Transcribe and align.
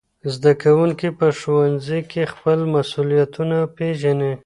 زدهکوونکي 0.33 1.09
په 1.19 1.27
ښوونځي 1.39 1.99
کي 2.11 2.23
خپل 2.33 2.59
مسؤلیتونه 2.75 3.57
پېژني. 3.75 4.33